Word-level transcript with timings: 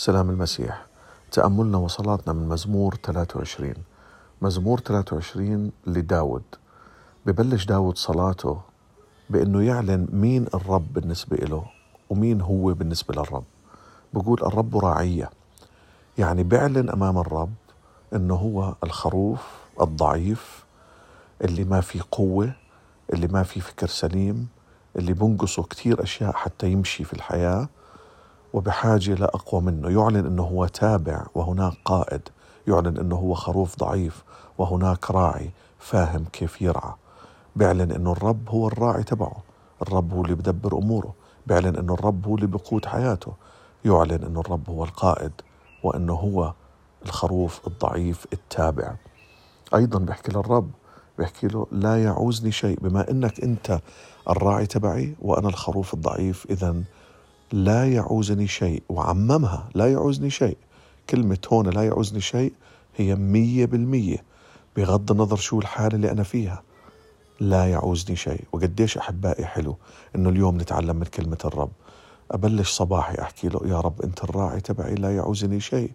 سلام 0.00 0.30
المسيح. 0.30 0.86
تأملنا 1.32 1.78
وصلاتنا 1.78 2.32
من 2.32 2.48
مزمور 2.48 2.94
23 2.94 3.74
مزمور 4.42 4.80
23 4.80 5.72
لداود. 5.86 6.42
ببلش 7.26 7.64
داود 7.64 7.98
صلاته 7.98 8.60
بأنه 9.30 9.62
يعلن 9.62 10.08
مين 10.12 10.46
الرب 10.54 10.92
بالنسبة 10.92 11.36
له 11.36 11.64
ومين 12.10 12.40
هو 12.40 12.74
بالنسبة 12.74 13.14
للرب. 13.14 13.44
بقول 14.14 14.42
الرب 14.42 14.76
راعية. 14.76 15.30
يعني 16.18 16.42
بيعلن 16.42 16.90
أمام 16.90 17.18
الرب 17.18 17.52
أنه 18.14 18.34
هو 18.34 18.74
الخروف 18.84 19.40
الضعيف 19.80 20.64
اللي 21.44 21.64
ما 21.64 21.80
في 21.80 22.00
قوة 22.10 22.52
اللي 23.12 23.26
ما 23.26 23.42
في 23.42 23.60
فكر 23.60 23.86
سليم 23.86 24.48
اللي 24.96 25.12
بنقصه 25.12 25.62
كتير 25.62 26.02
أشياء 26.02 26.32
حتى 26.32 26.72
يمشي 26.72 27.04
في 27.04 27.12
الحياة. 27.12 27.68
وبحاجة 28.52 29.14
لأقوى 29.14 29.60
منه. 29.60 29.90
يعلن 29.90 30.26
أنه 30.26 30.42
هو 30.42 30.66
تابع 30.66 31.26
وهناك 31.34 31.72
قائد. 31.84 32.20
يعلن 32.68 32.98
أنه 32.98 33.16
هو 33.16 33.34
خروف 33.34 33.76
ضعيف 33.78 34.24
وهناك 34.58 35.10
راعي 35.10 35.50
فاهم 35.78 36.24
كيف 36.32 36.62
يرعى. 36.62 36.92
بيعلن 37.56 37.92
أنه 37.92 38.12
الرب 38.12 38.48
هو 38.48 38.68
الراعي 38.68 39.02
تبعه. 39.02 39.36
الرب 39.82 40.12
هو 40.12 40.22
اللي 40.22 40.34
بدبر 40.34 40.78
أموره. 40.78 41.14
بيعلن 41.46 41.76
أنه 41.76 41.94
الرب 41.94 42.26
هو 42.26 42.34
اللي 42.34 42.46
بقود 42.46 42.86
حياته. 42.86 43.32
يعلن 43.84 44.24
أنه 44.24 44.40
الرب 44.40 44.70
هو 44.70 44.84
القائد 44.84 45.32
وأنه 45.82 46.14
هو 46.14 46.52
الخروف 47.06 47.66
الضعيف 47.66 48.26
التابع. 48.32 48.94
أيضا 49.74 49.98
بيحكي 49.98 50.32
للرب 50.32 50.70
بيحكي 51.18 51.46
له 51.48 51.66
لا 51.72 52.02
يعوزني 52.04 52.52
شيء 52.52 52.80
بما 52.80 53.10
أنك 53.10 53.40
أنت 53.40 53.80
الراعي 54.30 54.66
تبعي 54.66 55.14
وأنا 55.22 55.48
الخروف 55.48 55.94
الضعيف. 55.94 56.46
إذا 56.50 56.82
لا 57.52 57.92
يعوزني 57.92 58.48
شيء 58.48 58.82
وعممها 58.88 59.68
لا 59.74 59.92
يعوزني 59.92 60.30
شيء. 60.30 60.56
كلمة 61.10 61.38
هون 61.52 61.68
لا 61.68 61.82
يعوزني 61.82 62.20
شيء 62.20 62.52
هي 62.96 63.14
مية 63.14 63.66
بالمية 63.66 64.24
بغض 64.76 65.10
النظر 65.10 65.36
شو 65.36 65.58
الحالة 65.58 65.96
اللي 65.96 66.10
أنا 66.10 66.22
فيها. 66.22 66.62
لا 67.40 67.66
يعوزني 67.66 68.16
شيء 68.16 68.44
وقديش 68.52 68.98
أحبائي 68.98 69.46
حلو 69.46 69.76
إنه 70.16 70.28
اليوم 70.28 70.60
نتعلم 70.60 70.96
من 70.96 71.04
كلمة 71.04 71.38
الرب. 71.44 71.70
أبلش 72.30 72.70
صباحي 72.70 73.22
أحكي 73.22 73.48
له 73.48 73.60
يا 73.64 73.80
رب 73.80 74.02
أنت 74.02 74.24
الراعي 74.24 74.60
تبعي 74.60 74.94
لا 74.94 75.16
يعوزني 75.16 75.60
شيء. 75.60 75.90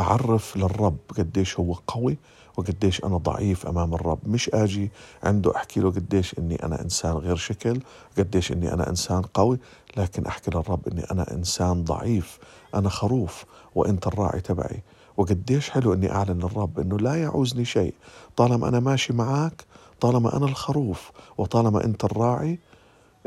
أعرف 0.00 0.56
للرب 0.56 0.96
قديش 1.18 1.60
هو 1.60 1.72
قوي 1.86 2.18
وقديش 2.56 3.04
أنا 3.04 3.16
ضعيف 3.16 3.66
أمام 3.66 3.94
الرب. 3.94 4.18
مش 4.26 4.50
أجي 4.54 4.90
عنده 5.22 5.56
أحكي 5.56 5.80
له 5.80 5.90
قديش 5.90 6.38
إني 6.38 6.62
أنا 6.64 6.80
إنسان 6.82 7.12
غير 7.12 7.36
شكل 7.36 7.80
قديش 8.18 8.52
إني 8.52 8.72
أنا 8.72 8.88
إنسان 8.90 9.22
قوي 9.22 9.58
لكن 9.96 10.26
أحكي 10.26 10.50
للرب 10.50 10.88
إني 10.88 11.04
أنا 11.10 11.32
إنسان 11.34 11.84
ضعيف. 11.84 12.38
أنا 12.74 12.88
خروف 12.88 13.44
وأنت 13.74 14.06
الراعي 14.06 14.40
تبعي. 14.40 14.82
وقديش 15.16 15.70
حلو 15.70 15.92
إني 15.92 16.12
أعلن 16.12 16.38
للرب 16.38 16.78
إنه 16.80 16.96
لا 16.98 17.14
يعوزني 17.14 17.64
شيء. 17.64 17.94
طالما 18.36 18.68
أنا 18.68 18.80
ماشي 18.80 19.12
معك 19.12 19.64
طالما 20.00 20.36
أنا 20.36 20.46
الخروف 20.46 21.10
وطالما 21.38 21.84
أنت 21.84 22.04
الراعي 22.04 22.58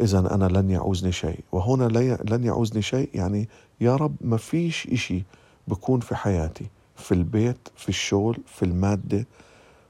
إذا 0.01 0.19
أنا 0.19 0.45
لن 0.45 0.69
يعوزني 0.69 1.11
شيء. 1.11 1.39
وهنا 1.51 1.83
لن 2.29 2.43
يعوزني 2.43 2.81
شيء 2.81 3.09
يعني 3.13 3.49
يا 3.81 3.95
رب 3.95 4.15
ما 4.21 4.37
فيش 4.37 4.87
إشي 4.87 5.23
بكون 5.67 5.99
في 5.99 6.15
حياتي 6.15 6.65
في 6.95 7.11
البيت 7.11 7.57
في 7.75 7.89
الشغل 7.89 8.37
في 8.45 8.65
المادة 8.65 9.25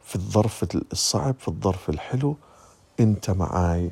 في 0.03 0.15
الظرف 0.15 0.65
الصعب 0.91 1.35
في 1.39 1.47
الظرف 1.47 1.89
الحلو 1.89 2.35
أنت 2.99 3.31
معاي 3.31 3.91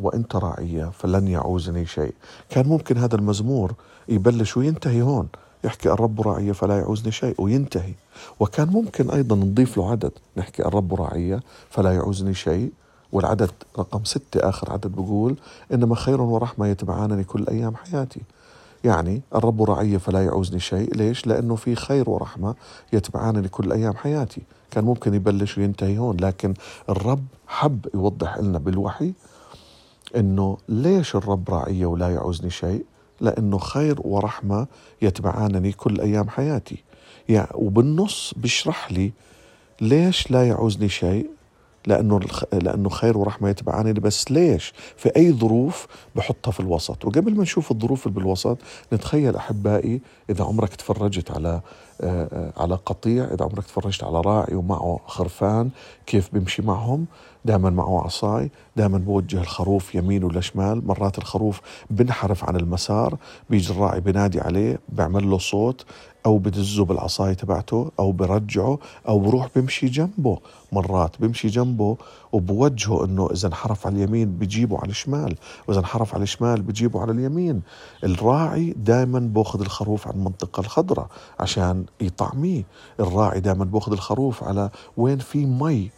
وأنت 0.00 0.36
راعية 0.36 0.90
فلن 0.90 1.28
يعوزني 1.28 1.86
شيء. 1.86 2.14
كان 2.50 2.66
ممكن 2.66 2.98
هذا 2.98 3.16
المزمور 3.16 3.74
يبلش 4.08 4.56
وينتهي 4.56 5.02
هون 5.02 5.28
يحكي 5.64 5.90
الرب 5.92 6.20
راعية 6.20 6.52
فلا 6.52 6.78
يعوزني 6.78 7.12
شيء 7.12 7.34
وينتهي. 7.38 7.92
وكان 8.40 8.68
ممكن 8.68 9.10
أيضا 9.10 9.36
نضيف 9.36 9.76
له 9.76 9.90
عدد 9.90 10.12
نحكي 10.36 10.62
الرب 10.62 10.94
راعية 10.94 11.40
فلا 11.70 11.92
يعوزني 11.92 12.34
شيء 12.34 12.72
والعدد 13.14 13.50
رقم 13.78 14.04
ستة 14.04 14.48
آخر 14.48 14.72
عدد 14.72 14.86
بقول 14.86 15.36
إنما 15.72 15.94
خير 15.94 16.20
ورحمة 16.20 16.66
يتبعانني 16.66 17.24
كل 17.24 17.46
أيام 17.48 17.76
حياتي. 17.76 18.20
يعني 18.84 19.22
الرب 19.34 19.62
رعي 19.62 19.98
فلا 19.98 20.24
يعوزني 20.24 20.60
شيء. 20.60 20.94
ليش؟ 20.96 21.26
لأنه 21.26 21.56
في 21.56 21.74
خير 21.74 22.10
ورحمة 22.10 22.54
يتبعانني 22.92 23.48
كل 23.48 23.72
أيام 23.72 23.96
حياتي. 23.96 24.42
كان 24.70 24.84
ممكن 24.84 25.14
يبلش 25.14 25.58
وينتهي 25.58 25.98
هون 25.98 26.16
لكن 26.16 26.54
الرب 26.88 27.24
حب 27.46 27.86
يوضح 27.94 28.38
لنا 28.38 28.58
بالوحي 28.58 29.12
إنه 30.16 30.56
ليش 30.68 31.16
الرب 31.16 31.50
راعية 31.50 31.86
ولا 31.86 32.08
يعوزني 32.10 32.50
شيء؟ 32.50 32.84
لأنه 33.20 33.58
خير 33.58 33.96
ورحمة 34.04 34.66
يتبعانني 35.02 35.72
كل 35.72 36.00
أيام 36.00 36.28
حياتي. 36.28 36.84
يعني 37.28 37.48
وبالنص 37.54 38.34
بيشرح 38.36 38.92
لي 38.92 39.12
ليش 39.80 40.30
لا 40.30 40.48
يعوزني 40.48 40.88
شيء؟ 40.88 41.33
لأنه 41.86 42.20
لأنه 42.52 42.88
خير 42.88 43.18
ورحمة 43.18 43.48
يتبعاني 43.48 43.92
بس 43.92 44.30
ليش؟ 44.30 44.72
في 44.96 45.16
أي 45.16 45.32
ظروف 45.32 45.86
بحطها 46.16 46.50
في 46.50 46.60
الوسط، 46.60 47.04
وقبل 47.04 47.34
ما 47.34 47.42
نشوف 47.42 47.70
الظروف 47.70 48.06
اللي 48.06 48.18
بالوسط 48.20 48.58
نتخيل 48.92 49.36
أحبائي 49.36 50.00
إذا 50.30 50.44
عمرك 50.44 50.74
تفرجت 50.74 51.30
على 51.30 51.60
على 52.56 52.74
قطيع، 52.86 53.24
إذا 53.24 53.44
عمرك 53.44 53.64
تفرجت 53.64 54.04
على 54.04 54.20
راعي 54.20 54.54
ومعه 54.54 55.00
خرفان 55.06 55.70
كيف 56.06 56.30
بيمشي 56.32 56.62
معهم، 56.62 57.06
دائما 57.44 57.70
معه 57.70 58.04
عصاي، 58.04 58.50
دائما 58.76 58.98
بوجه 58.98 59.40
الخروف 59.40 59.94
يمين 59.94 60.24
ولا 60.24 60.40
شمال، 60.40 60.86
مرات 60.86 61.18
الخروف 61.18 61.60
بنحرف 61.90 62.44
عن 62.44 62.56
المسار، 62.56 63.16
بيجي 63.50 63.72
الراعي 63.72 64.00
بنادي 64.00 64.40
عليه، 64.40 64.80
بيعمل 64.88 65.30
له 65.30 65.38
صوت، 65.38 65.84
أو 66.26 66.38
بدزه 66.38 66.84
بالعصاية 66.84 67.32
تبعته 67.32 67.90
أو 67.98 68.12
برجعه 68.12 68.78
أو 69.08 69.18
بروح 69.18 69.48
بمشي 69.56 69.86
جنبه. 69.86 70.38
مرات 70.72 71.16
بمشي 71.20 71.48
جنبه 71.48 71.96
وبوجهه 72.32 73.04
إنه 73.04 73.28
إذا 73.32 73.48
انحرف 73.48 73.86
على 73.86 73.96
اليمين 73.96 74.30
بجيبه 74.30 74.78
على 74.78 74.90
الشمال 74.90 75.36
وإذا 75.68 75.80
انحرف 75.80 76.14
على 76.14 76.22
الشمال 76.22 76.62
بجيبه 76.62 77.00
على 77.00 77.12
اليمين. 77.12 77.62
الراعي 78.04 78.74
دائما 78.76 79.18
باخذ 79.18 79.60
الخروف 79.60 80.06
على 80.06 80.16
المنطقة 80.16 80.60
الخضراء 80.60 81.06
عشان 81.40 81.84
يطعميه 82.00 82.62
الراعي 83.00 83.40
دائما 83.40 83.64
بأخذ 83.64 83.92
الخروف 83.92 84.44
على 84.44 84.70
وين 84.96 85.18
في 85.18 85.46
مي. 85.46 85.90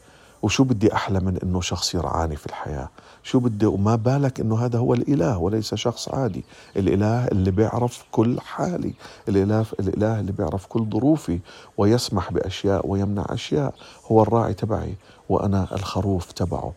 وشو 0.42 0.64
بدي 0.64 0.94
أحلى 0.94 1.20
من 1.20 1.36
أنه 1.36 1.60
شخص 1.60 1.94
يرعاني 1.94 2.36
في 2.36 2.46
الحياة؟ 2.46 2.88
شو 3.22 3.38
بدي؟ 3.38 3.66
وما 3.66 3.96
بالك 3.96 4.40
أنه 4.40 4.64
هذا 4.64 4.78
هو 4.78 4.94
الإله 4.94 5.38
وليس 5.38 5.74
شخص 5.74 6.08
عادي. 6.08 6.44
الإله 6.76 7.26
اللي 7.26 7.50
بيعرف 7.50 8.04
كل 8.12 8.40
حالي. 8.40 8.94
الإله, 9.28 9.66
الإله 9.80 10.20
اللي 10.20 10.32
بيعرف 10.32 10.66
كل 10.66 10.86
ظروفي 10.92 11.38
ويسمح 11.76 12.32
بأشياء 12.32 12.86
ويمنع 12.86 13.26
أشياء. 13.28 13.74
هو 14.12 14.22
الراعي 14.22 14.54
تبعي 14.54 14.94
وأنا 15.28 15.68
الخروف 15.72 16.32
تبعه. 16.32 16.72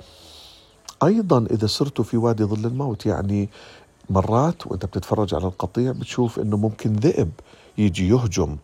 أيضا 1.03 1.45
إذا 1.51 1.67
سرت 1.67 2.01
في 2.01 2.17
وادي 2.17 2.43
ظل 2.43 2.65
الموت 2.65 3.05
يعني 3.05 3.49
مرات 4.09 4.67
وأنت 4.67 4.85
بتتفرج 4.85 5.35
على 5.35 5.45
القطيع 5.45 5.91
بتشوف 5.91 6.39
إنه 6.39 6.57
ممكن 6.57 6.93
ذئب 6.93 7.31
يجي 7.77 8.09
يهجم. 8.09 8.57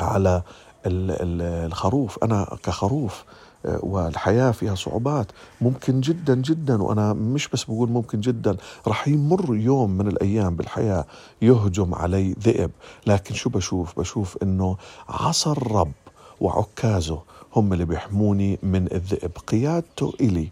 على 0.00 0.42
الخروف. 0.86 2.24
أنا 2.24 2.56
كخروف 2.62 3.24
والحياة 3.64 4.50
فيها 4.50 4.74
صعوبات 4.74 5.26
ممكن 5.60 6.00
جدا 6.00 6.34
جدا 6.34 6.82
وأنا 6.82 7.12
مش 7.12 7.48
بس 7.48 7.64
بقول 7.64 7.88
ممكن 7.88 8.20
جدا 8.20 8.56
رح 8.88 9.08
يمر 9.08 9.56
يوم 9.56 9.90
من 9.90 10.08
الأيام 10.08 10.56
بالحياة 10.56 11.04
يهجم 11.42 11.94
علي 11.94 12.32
ذئب. 12.32 12.70
لكن 13.06 13.34
شو 13.34 13.50
بشوف؟ 13.50 13.98
بشوف 13.98 14.38
أنه 14.42 14.76
عصا 15.08 15.52
الرب 15.52 15.92
وعكازه 16.40 17.22
هم 17.56 17.72
اللي 17.72 17.84
بيحموني 17.84 18.58
من 18.62 18.92
الذئب. 18.92 19.30
قيادته 19.46 20.12
إلي. 20.20 20.50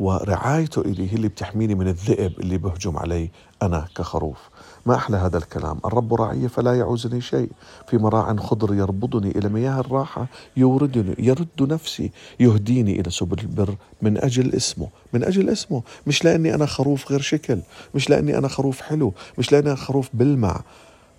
ورعايته 0.00 0.80
إلي 0.80 1.10
هي 1.12 1.16
اللي 1.16 1.28
بتحميني 1.28 1.74
من 1.74 1.88
الذئب 1.88 2.40
اللي 2.40 2.58
بهجم 2.58 2.96
علي 2.96 3.30
أنا 3.62 3.86
كخروف. 3.96 4.38
ما 4.86 4.94
أحلى 4.94 5.16
هذا 5.16 5.38
الكلام. 5.38 5.78
الرب 5.84 6.14
راعي 6.14 6.48
فلا 6.48 6.74
يعوزني 6.78 7.20
شيء. 7.20 7.50
في 7.88 7.98
مراع 7.98 8.36
خضر 8.36 8.74
يربضني 8.74 9.30
إلى 9.30 9.48
مياه 9.48 9.80
الراحة 9.80 10.26
يوردني 10.56 11.14
يرد 11.18 11.48
نفسي 11.72 12.10
يهديني 12.40 13.00
إلى 13.00 13.10
سبل 13.10 13.38
البر 13.38 13.74
من 14.02 14.18
أجل 14.18 14.54
اسمه. 14.54 14.88
من 15.12 15.24
أجل 15.24 15.48
اسمه. 15.48 15.82
مش 16.06 16.24
لأني 16.24 16.54
أنا 16.54 16.66
خروف 16.66 17.10
غير 17.10 17.20
شكل. 17.20 17.60
مش 17.94 18.10
لأني 18.10 18.38
أنا 18.38 18.48
خروف 18.48 18.80
حلو. 18.80 19.12
مش 19.38 19.52
لأني 19.52 19.68
أنا 19.68 19.76
خروف 19.76 20.08
بلمع. 20.14 20.60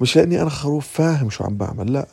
مش 0.01 0.15
لأني 0.15 0.41
أنا 0.41 0.49
خروف 0.49 0.87
فاهم 0.87 1.29
شو 1.29 1.43
عم 1.43 1.57
بعمل. 1.57 1.93
لا. 1.93 2.07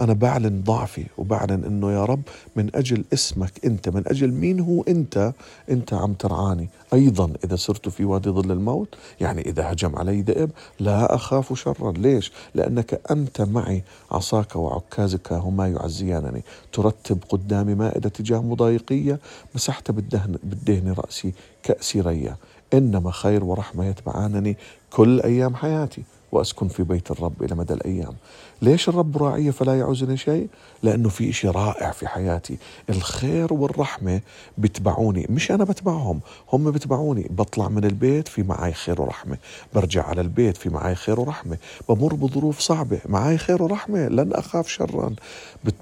أنا 0.00 0.12
بعلن 0.12 0.62
ضعفي 0.64 1.06
وبعلن 1.18 1.64
إنه 1.64 1.92
يا 1.92 2.04
رب 2.04 2.22
من 2.56 2.70
أجل 2.74 3.04
اسمك 3.12 3.64
أنت 3.64 3.88
من 3.88 4.02
أجل 4.06 4.32
مين 4.32 4.60
هو 4.60 4.82
أنت؟ 4.82 5.32
أنت 5.70 5.94
عم 5.94 6.12
ترعاني. 6.12 6.68
أيضا 6.92 7.32
إذا 7.44 7.56
صرت 7.56 7.88
في 7.88 8.04
وادي 8.04 8.30
ظل 8.30 8.52
الموت 8.52 8.94
يعني 9.20 9.40
إذا 9.40 9.72
هجم 9.72 9.96
علي 9.96 10.22
ذئب 10.22 10.50
لا 10.80 11.14
أخاف 11.14 11.58
شرا. 11.58 11.92
ليش؟ 11.92 12.32
لأنك 12.54 13.00
أنت 13.10 13.40
معي. 13.40 13.82
عصاك 14.10 14.56
وعكازك 14.56 15.32
هما 15.32 15.68
يعزيانني. 15.68 16.42
ترتب 16.72 17.18
قدامي 17.28 17.74
مائدة 17.74 18.08
تجاه 18.08 18.42
مضايقية 18.42 19.20
مسحت 19.54 19.90
بالدهن, 19.90 20.38
بالدهن 20.42 20.92
رأسي 20.92 21.32
كأسي 21.62 22.00
ريا 22.00 22.36
إنما 22.74 23.10
خير 23.10 23.44
ورحمة 23.44 23.86
يتبعانني 23.86 24.56
كل 24.90 25.20
أيام 25.20 25.54
حياتي. 25.54 26.02
وأسكن 26.34 26.68
في 26.68 26.82
بيت 26.82 27.10
الرب 27.10 27.42
إلى 27.42 27.54
مدى 27.54 27.74
الأيام. 27.74 28.14
ليش 28.62 28.88
الرب 28.88 29.16
راعية 29.16 29.50
فلا 29.50 29.78
يعوزني 29.78 30.16
شيء؟ 30.16 30.48
لأنه 30.82 31.08
في 31.08 31.30
إشي 31.30 31.48
رائع 31.48 31.90
في 31.90 32.08
حياتي. 32.08 32.58
الخير 32.90 33.52
والرحمة 33.52 34.20
بتبعوني. 34.58 35.26
مش 35.30 35.50
أنا 35.50 35.64
بتبعهم 35.64 36.20
هم 36.52 36.70
بتبعوني. 36.70 37.26
بطلع 37.30 37.68
من 37.68 37.84
البيت 37.84 38.28
في 38.28 38.42
معي 38.42 38.72
خير 38.72 39.02
ورحمة. 39.02 39.38
برجع 39.74 40.06
على 40.06 40.20
البيت 40.20 40.56
في 40.56 40.68
معي 40.68 40.94
خير 40.94 41.20
ورحمة. 41.20 41.58
بمر 41.88 42.14
بظروف 42.14 42.58
صعبة 42.58 43.00
معي 43.06 43.38
خير 43.38 43.62
ورحمة. 43.62 44.08
لن 44.08 44.32
أخاف 44.32 44.68
شرا. 44.68 45.14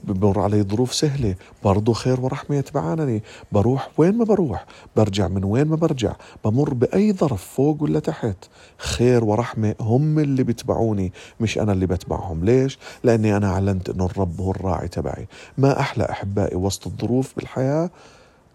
بمر 0.04 0.40
علي 0.40 0.62
ظروف 0.62 0.94
سهلة 0.94 1.34
برضو 1.64 1.93
خير 1.93 2.20
ورحمة 2.20 2.56
يتبعانني. 2.56 3.22
بروح 3.52 3.90
وين 3.99 4.19
ما 4.19 4.25
بروح 4.25 4.66
برجع 4.96 5.28
من 5.28 5.44
وين 5.44 5.66
ما 5.66 5.76
برجع. 5.76 6.12
بمر 6.44 6.75
بأي 6.75 7.12
ظرف 7.12 7.44
فوق 7.44 7.82
ولا 7.82 7.99
تحت 8.00 8.37
خير 8.78 9.25
ورحمة 9.25 9.75
هم 9.81 10.19
اللي 10.19 10.42
بتبعوني 10.43 11.12
مش 11.41 11.59
أنا 11.59 11.73
اللي 11.73 11.87
بتبعهم. 11.87 12.44
ليش؟ 12.44 12.79
لأني 13.05 13.37
أنا 13.37 13.53
أعلنت 13.53 13.91
أنه 13.91 14.06
الرب 14.06 14.41
هو 14.41 14.50
الراعي 14.50 14.89
تبعي. 14.89 15.27
ما 15.59 15.81
أحلى 15.81 16.05
أحبائي 16.11 16.56
وسط 16.56 16.87
الظروف 16.87 17.37
بالحياة 17.37 17.91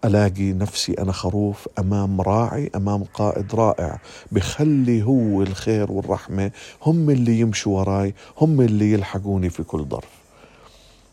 ألاقي 0.04 0.52
نفسي 0.52 0.92
أنا 0.92 1.12
خروف 1.12 1.68
أمام 1.78 2.20
راعي 2.20 2.70
أمام 2.76 3.04
قائد 3.04 3.54
رائع. 3.54 4.00
بخلي 4.32 5.02
هو 5.02 5.42
الخير 5.42 5.92
والرحمة. 5.92 6.50
هم 6.82 7.10
اللي 7.10 7.40
يمشوا 7.40 7.78
وراي 7.78 8.14
هم 8.40 8.60
اللي 8.60 8.92
يلحقوني 8.92 9.50
في 9.50 9.62
كل 9.62 9.84
ظرف. 9.84 10.08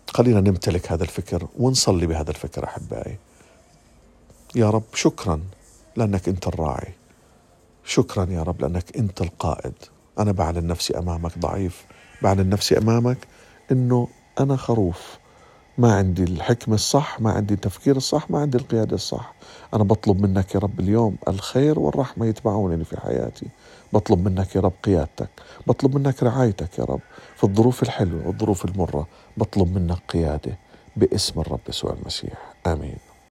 خلينا 0.10 0.42
نمتلك 0.42 0.92
هذا 0.92 1.04
الفكر 1.04 1.48
ونصلي 1.60 2.08
بهذا 2.08 2.30
الفكر 2.30 2.64
أحبائي. 2.64 3.18
يا 4.56 4.70
رب 4.70 4.84
شكرا 4.94 5.42
لأنك 5.96 6.30
أنت 6.30 6.48
الراعي. 6.48 6.94
شكرا 7.86 8.26
يا 8.30 8.44
رب 8.44 8.62
لأنك 8.62 8.98
أنت 8.98 9.22
القائد. 9.22 9.74
أنا 10.20 10.32
بعلن 10.32 10.68
نفسي 10.68 10.98
أمامك 11.00 11.40
ضعيف 11.40 11.86
بعلن 12.22 12.50
نفسي 12.50 12.78
أمامك 12.78 13.18
أنه 13.72 14.08
أنا 14.40 14.56
خروف. 14.56 15.18
ما 15.78 15.96
عندي 15.96 16.24
الحكمة 16.24 16.76
الصح 16.76 17.22
ما 17.22 17.32
عندي 17.32 17.54
التفكير 17.54 17.96
الصح 17.96 18.32
ما 18.32 18.40
عندي 18.40 18.58
القيادة 18.58 18.96
الصح. 18.96 19.34
أنا 19.74 19.84
بطلب 19.84 20.22
منك 20.22 20.56
يا 20.56 20.60
رب 20.60 20.80
اليوم 20.80 21.16
الخير 21.28 21.80
والرحمة 21.80 22.26
يتبعونني 22.26 22.86
في 22.86 23.00
حياتي. 23.00 23.48
بطلب 23.94 24.28
منك 24.30 24.56
يا 24.56 24.62
رب 24.62 24.74
قيادتك. 24.84 25.30
بطلب 25.68 25.98
منك 25.98 26.24
رعايتك 26.24 26.80
يا 26.80 26.84
رب 26.84 27.02
في 27.36 27.44
الظروف 27.44 27.84
الحلوة 27.84 28.28
والظروف 28.28 28.66
المرة. 28.66 29.08
بطلب 29.38 29.78
منك 29.78 29.98
قيادة 30.10 30.58
باسم 30.96 31.40
الرب 31.40 31.60
يسوع 31.70 31.94
المسيح. 31.94 32.54
آمين. 32.68 33.15